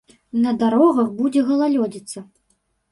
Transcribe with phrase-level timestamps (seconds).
[0.45, 2.29] На дарогах будзе галалёдзіца.